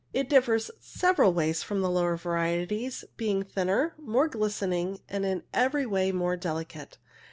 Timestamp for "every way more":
5.53-6.35